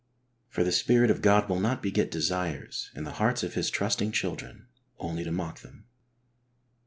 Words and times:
For 0.49 0.63
the 0.63 0.71
Spirit 0.71 1.11
of 1.11 1.21
God 1.21 1.47
will 1.47 1.59
not 1.59 1.83
beget 1.83 2.09
desires 2.09 2.89
in 2.95 3.03
the 3.03 3.11
hearts 3.21 3.43
of 3.43 3.53
His 3.53 3.69
trusting 3.69 4.13
children 4.13 4.65
only 4.99 5.23
to 5.23 5.31
mock 5.31 5.59
them. 5.59 5.85